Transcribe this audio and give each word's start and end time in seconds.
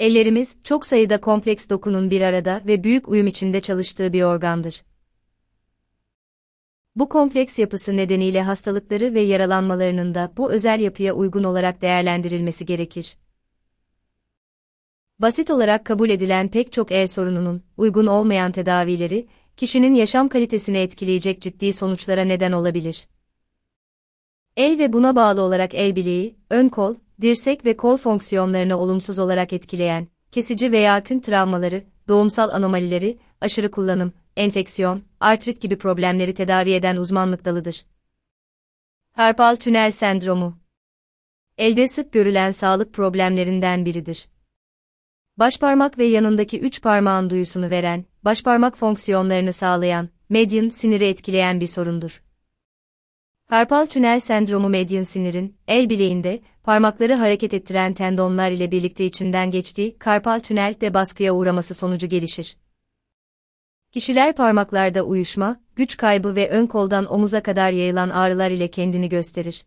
Ellerimiz, 0.00 0.58
çok 0.64 0.86
sayıda 0.86 1.20
kompleks 1.20 1.68
dokunun 1.68 2.10
bir 2.10 2.20
arada 2.20 2.62
ve 2.66 2.84
büyük 2.84 3.08
uyum 3.08 3.26
içinde 3.26 3.60
çalıştığı 3.60 4.12
bir 4.12 4.22
organdır. 4.22 4.82
Bu 6.96 7.08
kompleks 7.08 7.58
yapısı 7.58 7.96
nedeniyle 7.96 8.42
hastalıkları 8.42 9.14
ve 9.14 9.20
yaralanmalarının 9.20 10.14
da 10.14 10.32
bu 10.36 10.52
özel 10.52 10.80
yapıya 10.80 11.14
uygun 11.14 11.44
olarak 11.44 11.82
değerlendirilmesi 11.82 12.66
gerekir. 12.66 13.16
Basit 15.18 15.50
olarak 15.50 15.86
kabul 15.86 16.10
edilen 16.10 16.48
pek 16.48 16.72
çok 16.72 16.92
el 16.92 17.06
sorununun, 17.06 17.62
uygun 17.76 18.06
olmayan 18.06 18.52
tedavileri, 18.52 19.28
kişinin 19.56 19.94
yaşam 19.94 20.28
kalitesini 20.28 20.78
etkileyecek 20.78 21.42
ciddi 21.42 21.72
sonuçlara 21.72 22.24
neden 22.24 22.52
olabilir. 22.52 23.08
El 24.56 24.78
ve 24.78 24.92
buna 24.92 25.16
bağlı 25.16 25.42
olarak 25.42 25.74
el 25.74 25.96
bileği, 25.96 26.36
ön 26.50 26.68
kol, 26.68 26.94
dirsek 27.20 27.64
ve 27.64 27.76
kol 27.76 27.96
fonksiyonlarını 27.96 28.76
olumsuz 28.78 29.18
olarak 29.18 29.52
etkileyen, 29.52 30.08
kesici 30.32 30.72
veya 30.72 31.04
kün 31.04 31.20
travmaları, 31.20 31.84
doğumsal 32.08 32.48
anomalileri, 32.50 33.18
aşırı 33.40 33.70
kullanım, 33.70 34.12
enfeksiyon, 34.36 35.02
artrit 35.20 35.60
gibi 35.60 35.78
problemleri 35.78 36.34
tedavi 36.34 36.72
eden 36.72 36.96
uzmanlık 36.96 37.44
dalıdır. 37.44 37.84
Karpal 39.16 39.56
tünel 39.56 39.90
sendromu 39.90 40.58
Elde 41.58 41.88
sık 41.88 42.12
görülen 42.12 42.50
sağlık 42.50 42.92
problemlerinden 42.92 43.84
biridir. 43.84 44.28
Başparmak 45.36 45.98
ve 45.98 46.04
yanındaki 46.04 46.60
üç 46.60 46.82
parmağın 46.82 47.30
duyusunu 47.30 47.70
veren, 47.70 48.04
başparmak 48.24 48.76
fonksiyonlarını 48.76 49.52
sağlayan, 49.52 50.08
medyan 50.28 50.68
siniri 50.68 51.04
etkileyen 51.04 51.60
bir 51.60 51.66
sorundur. 51.66 52.22
Karpal 53.50 53.86
tünel 53.86 54.20
sendromu 54.20 54.68
medyan 54.68 55.02
sinirin, 55.02 55.56
el 55.68 55.90
bileğinde, 55.90 56.40
parmakları 56.62 57.14
hareket 57.14 57.54
ettiren 57.54 57.94
tendonlar 57.94 58.50
ile 58.50 58.70
birlikte 58.70 59.04
içinden 59.06 59.50
geçtiği 59.50 59.98
karpal 59.98 60.40
tünel 60.40 60.74
de 60.80 60.94
baskıya 60.94 61.34
uğraması 61.34 61.74
sonucu 61.74 62.06
gelişir. 62.06 62.56
Kişiler 63.92 64.36
parmaklarda 64.36 65.02
uyuşma, 65.02 65.60
güç 65.76 65.96
kaybı 65.96 66.34
ve 66.34 66.50
ön 66.50 66.66
koldan 66.66 67.12
omuza 67.12 67.42
kadar 67.42 67.70
yayılan 67.70 68.10
ağrılar 68.10 68.50
ile 68.50 68.68
kendini 68.68 69.08
gösterir. 69.08 69.64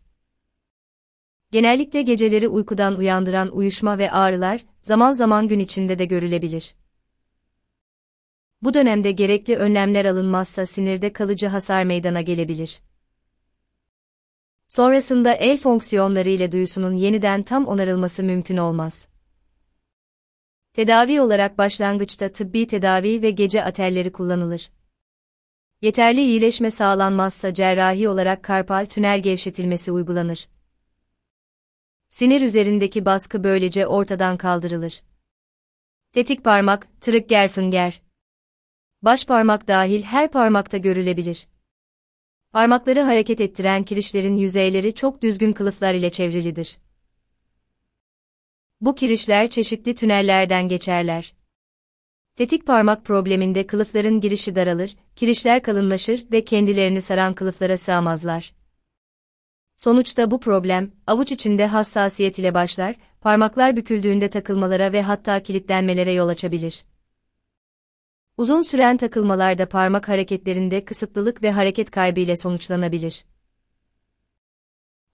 Genellikle 1.52 2.02
geceleri 2.02 2.48
uykudan 2.48 2.96
uyandıran 2.96 3.56
uyuşma 3.56 3.98
ve 3.98 4.10
ağrılar, 4.10 4.64
zaman 4.82 5.12
zaman 5.12 5.48
gün 5.48 5.58
içinde 5.58 5.98
de 5.98 6.04
görülebilir. 6.04 6.74
Bu 8.62 8.74
dönemde 8.74 9.12
gerekli 9.12 9.56
önlemler 9.56 10.04
alınmazsa 10.04 10.66
sinirde 10.66 11.12
kalıcı 11.12 11.46
hasar 11.46 11.84
meydana 11.84 12.20
gelebilir. 12.20 12.80
Sonrasında 14.68 15.32
el 15.32 15.58
fonksiyonları 15.58 16.28
ile 16.28 16.52
duyusunun 16.52 16.92
yeniden 16.92 17.42
tam 17.42 17.66
onarılması 17.66 18.22
mümkün 18.22 18.56
olmaz. 18.56 19.08
Tedavi 20.72 21.20
olarak 21.20 21.58
başlangıçta 21.58 22.32
tıbbi 22.32 22.66
tedavi 22.66 23.22
ve 23.22 23.30
gece 23.30 23.64
atelleri 23.64 24.12
kullanılır. 24.12 24.70
Yeterli 25.82 26.20
iyileşme 26.20 26.70
sağlanmazsa 26.70 27.54
cerrahi 27.54 28.08
olarak 28.08 28.42
karpal 28.42 28.86
tünel 28.86 29.22
gevşetilmesi 29.22 29.92
uygulanır. 29.92 30.48
Sinir 32.08 32.40
üzerindeki 32.40 33.04
baskı 33.04 33.44
böylece 33.44 33.86
ortadan 33.86 34.36
kaldırılır. 34.36 35.02
Tetik 36.12 36.44
parmak, 36.44 37.00
triggerfinger. 37.00 38.02
Baş 39.02 39.26
parmak 39.26 39.68
dahil 39.68 40.02
her 40.02 40.30
parmakta 40.30 40.76
görülebilir. 40.76 41.46
Parmakları 42.54 43.00
hareket 43.00 43.40
ettiren 43.40 43.84
kirişlerin 43.84 44.36
yüzeyleri 44.36 44.94
çok 44.94 45.22
düzgün 45.22 45.52
kılıflar 45.52 45.94
ile 45.94 46.10
çevrilidir. 46.10 46.78
Bu 48.80 48.94
kirişler 48.94 49.50
çeşitli 49.50 49.94
tünellerden 49.94 50.68
geçerler. 50.68 51.34
Tetik 52.36 52.66
parmak 52.66 53.04
probleminde 53.04 53.66
kılıfların 53.66 54.20
girişi 54.20 54.54
daralır, 54.54 54.96
kirişler 55.16 55.62
kalınlaşır 55.62 56.26
ve 56.32 56.44
kendilerini 56.44 57.00
saran 57.00 57.34
kılıflara 57.34 57.76
sığamazlar. 57.76 58.54
Sonuçta 59.76 60.30
bu 60.30 60.40
problem, 60.40 60.92
avuç 61.06 61.32
içinde 61.32 61.66
hassasiyet 61.66 62.38
ile 62.38 62.54
başlar, 62.54 62.96
parmaklar 63.20 63.76
büküldüğünde 63.76 64.30
takılmalara 64.30 64.92
ve 64.92 65.02
hatta 65.02 65.42
kilitlenmelere 65.42 66.12
yol 66.12 66.28
açabilir. 66.28 66.84
Uzun 68.36 68.62
süren 68.62 68.96
takılmalarda 68.96 69.68
parmak 69.68 70.08
hareketlerinde 70.08 70.84
kısıtlılık 70.84 71.42
ve 71.42 71.50
hareket 71.50 71.90
kaybı 71.90 72.20
ile 72.20 72.36
sonuçlanabilir. 72.36 73.24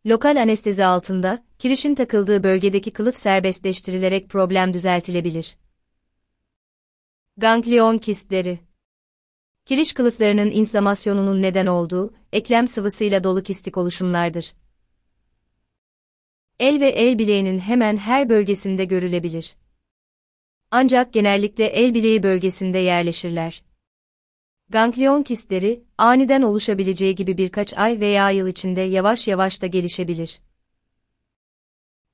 Lokal 0.07 0.37
anestezi 0.43 0.85
altında, 0.85 1.45
kirişin 1.59 1.95
takıldığı 1.95 2.43
bölgedeki 2.43 2.91
kılıf 2.91 3.17
serbestleştirilerek 3.17 4.29
problem 4.29 4.75
düzeltilebilir. 4.75 5.57
Ganglion 7.37 7.99
kistleri 7.99 8.59
Kiriş 9.65 9.93
kılıflarının 9.93 10.51
inflamasyonunun 10.51 11.43
neden 11.43 11.67
olduğu, 11.67 12.15
eklem 12.33 12.69
sıvısıyla 12.69 13.25
dolu 13.25 13.43
kistik 13.43 13.77
oluşumlardır. 13.77 14.53
El 16.61 16.81
ve 16.81 16.89
el 16.89 17.19
bileğinin 17.19 17.59
hemen 17.59 17.97
her 17.97 18.29
bölgesinde 18.29 18.85
görülebilir. 18.85 19.57
Ancak 20.71 21.13
genellikle 21.13 21.65
el 21.65 21.95
bileği 21.95 22.23
bölgesinde 22.23 22.79
yerleşirler. 22.79 23.63
Ganglion 24.69 25.23
kistleri, 25.23 25.85
aniden 25.99 26.43
oluşabileceği 26.43 27.15
gibi 27.15 27.39
birkaç 27.39 27.79
ay 27.79 28.01
veya 28.01 28.31
yıl 28.31 28.47
içinde 28.47 28.81
yavaş 28.81 29.29
yavaş 29.29 29.63
da 29.63 29.67
gelişebilir. 29.67 30.41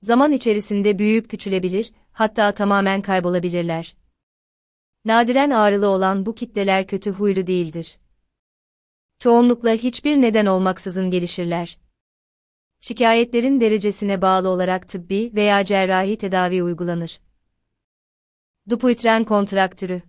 Zaman 0.00 0.32
içerisinde 0.32 0.98
büyüyüp 0.98 1.30
küçülebilir, 1.30 1.92
hatta 2.12 2.52
tamamen 2.52 3.02
kaybolabilirler. 3.02 3.96
Nadiren 5.04 5.50
ağrılı 5.50 5.88
olan 5.88 6.26
bu 6.26 6.34
kitleler 6.34 6.86
kötü 6.86 7.10
huylu 7.10 7.46
değildir. 7.46 7.98
Çoğunlukla 9.18 9.70
hiçbir 9.70 10.16
neden 10.22 10.46
olmaksızın 10.46 11.10
gelişirler. 11.10 11.78
Şikayetlerin 12.80 13.60
derecesine 13.60 14.22
bağlı 14.22 14.48
olarak 14.48 14.88
tıbbi 14.88 15.32
veya 15.34 15.64
cerrahi 15.64 16.18
tedavi 16.18 16.62
uygulanır. 16.62 17.25
Dupuytren 18.71 19.25
kontraktürü 19.25 20.03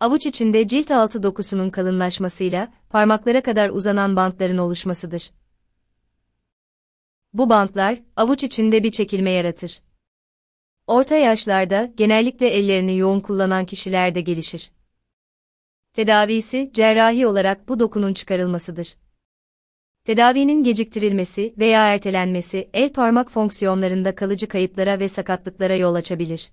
Avuç 0.00 0.26
içinde 0.26 0.68
cilt 0.68 0.90
altı 0.90 1.22
dokusunun 1.22 1.70
kalınlaşmasıyla 1.70 2.72
parmaklara 2.90 3.42
kadar 3.42 3.70
uzanan 3.70 4.16
bantların 4.16 4.58
oluşmasıdır. 4.58 5.30
Bu 7.32 7.50
bantlar 7.50 8.02
avuç 8.16 8.44
içinde 8.44 8.84
bir 8.84 8.90
çekilme 8.90 9.30
yaratır. 9.30 9.82
Orta 10.86 11.16
yaşlarda 11.16 11.92
genellikle 11.96 12.48
ellerini 12.48 12.96
yoğun 12.96 13.20
kullanan 13.20 13.66
kişilerde 13.66 14.20
gelişir. 14.20 14.72
Tedavisi 15.92 16.70
cerrahi 16.74 17.26
olarak 17.26 17.68
bu 17.68 17.80
dokunun 17.80 18.14
çıkarılmasıdır. 18.14 18.96
Tedavinin 20.04 20.64
geciktirilmesi 20.64 21.54
veya 21.58 21.94
ertelenmesi 21.94 22.70
el 22.74 22.92
parmak 22.92 23.30
fonksiyonlarında 23.30 24.14
kalıcı 24.14 24.48
kayıplara 24.48 25.00
ve 25.00 25.08
sakatlıklara 25.08 25.76
yol 25.76 25.94
açabilir. 25.94 26.52